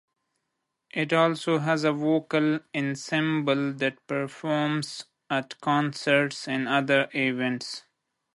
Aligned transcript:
It 0.95 1.13
also 1.13 1.59
has 1.59 1.83
a 1.83 1.93
vocal 1.93 2.61
ensemble 2.73 3.71
that 3.73 4.07
performs 4.07 5.05
at 5.29 5.61
concerts 5.61 6.47
and 6.47 6.67
other 6.67 7.07
events. 7.13 7.83